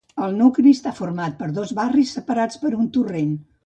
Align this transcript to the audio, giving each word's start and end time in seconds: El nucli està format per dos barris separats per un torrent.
El 0.27 0.31
nucli 0.37 0.73
està 0.77 0.93
format 1.01 1.37
per 1.43 1.51
dos 1.61 1.77
barris 1.83 2.17
separats 2.19 2.63
per 2.67 2.77
un 2.83 2.95
torrent. 2.99 3.43